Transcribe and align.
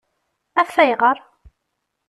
Af 0.61 0.73
ayɣeṛ? 0.83 1.17